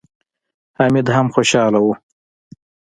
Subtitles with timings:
[0.77, 1.87] حميد هم خوشاله و.